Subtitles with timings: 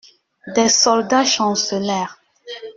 [0.55, 2.19] Des soldats chancelèrent.